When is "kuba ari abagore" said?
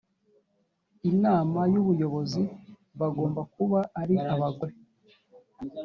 3.53-4.75